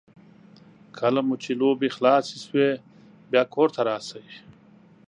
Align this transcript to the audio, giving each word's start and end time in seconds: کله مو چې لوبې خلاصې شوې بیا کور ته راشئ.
کله 0.99 1.19
مو 1.27 1.35
چې 1.43 1.51
لوبې 1.59 1.89
خلاصې 1.95 2.37
شوې 2.45 2.69
بیا 3.31 3.43
کور 3.53 3.67
ته 3.75 3.81
راشئ. 3.89 4.27